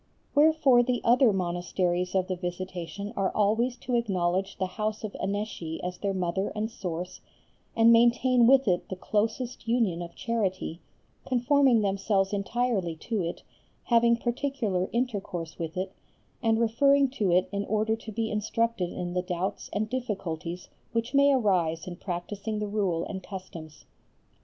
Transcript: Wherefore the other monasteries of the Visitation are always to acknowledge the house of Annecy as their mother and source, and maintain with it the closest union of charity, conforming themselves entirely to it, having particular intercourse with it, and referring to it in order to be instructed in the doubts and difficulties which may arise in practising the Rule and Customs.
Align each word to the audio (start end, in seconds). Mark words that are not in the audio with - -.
Wherefore 0.33 0.81
the 0.81 0.99
other 1.03 1.31
monasteries 1.31 2.15
of 2.15 2.25
the 2.27 2.35
Visitation 2.35 3.13
are 3.15 3.29
always 3.35 3.77
to 3.77 3.93
acknowledge 3.93 4.57
the 4.57 4.65
house 4.65 5.03
of 5.03 5.15
Annecy 5.21 5.79
as 5.83 5.99
their 5.99 6.11
mother 6.15 6.51
and 6.55 6.71
source, 6.71 7.21
and 7.75 7.93
maintain 7.93 8.47
with 8.47 8.67
it 8.67 8.89
the 8.89 8.95
closest 8.95 9.67
union 9.67 10.01
of 10.01 10.15
charity, 10.15 10.81
conforming 11.27 11.81
themselves 11.81 12.33
entirely 12.33 12.95
to 12.95 13.21
it, 13.21 13.43
having 13.83 14.17
particular 14.17 14.89
intercourse 14.91 15.59
with 15.59 15.77
it, 15.77 15.93
and 16.41 16.59
referring 16.59 17.07
to 17.11 17.31
it 17.31 17.47
in 17.51 17.63
order 17.65 17.95
to 17.95 18.11
be 18.11 18.31
instructed 18.31 18.91
in 18.91 19.13
the 19.13 19.21
doubts 19.21 19.69
and 19.71 19.87
difficulties 19.87 20.67
which 20.93 21.13
may 21.13 21.31
arise 21.31 21.85
in 21.85 21.95
practising 21.95 22.57
the 22.57 22.65
Rule 22.67 23.03
and 23.05 23.21
Customs. 23.21 23.85